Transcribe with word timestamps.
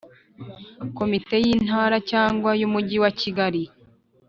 Komite 0.97 1.35
y 1.45 1.47
Intara 1.55 1.97
cyangwa 2.11 2.51
y 2.59 2.63
Umujyi 2.67 2.97
wakigali 3.03 3.63